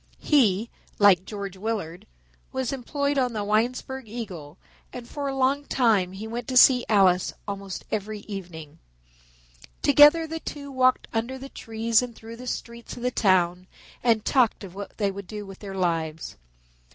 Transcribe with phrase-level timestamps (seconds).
[0.17, 2.07] He, like George Willard,
[2.51, 4.57] was employed on the Winesburg Eagle
[4.91, 8.79] and for a long time he went to see Alice almost every evening.
[9.83, 13.67] Together the two walked under the trees through the streets of the town
[14.03, 16.35] and talked of what they would do with their lives.